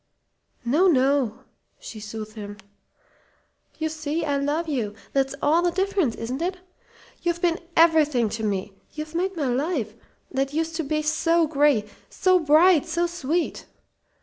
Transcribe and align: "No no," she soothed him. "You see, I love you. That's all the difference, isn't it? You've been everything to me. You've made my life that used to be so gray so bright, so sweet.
"No 0.65 0.87
no," 0.87 1.41
she 1.79 1.99
soothed 1.99 2.33
him. 2.33 2.57
"You 3.77 3.87
see, 3.87 4.25
I 4.25 4.37
love 4.37 4.67
you. 4.67 4.95
That's 5.13 5.35
all 5.43 5.61
the 5.61 5.69
difference, 5.69 6.15
isn't 6.15 6.41
it? 6.41 6.57
You've 7.21 7.39
been 7.39 7.59
everything 7.77 8.27
to 8.29 8.43
me. 8.43 8.73
You've 8.93 9.13
made 9.13 9.37
my 9.37 9.45
life 9.49 9.93
that 10.31 10.53
used 10.55 10.75
to 10.77 10.83
be 10.83 11.03
so 11.03 11.45
gray 11.45 11.87
so 12.09 12.39
bright, 12.39 12.87
so 12.87 13.05
sweet. 13.05 13.67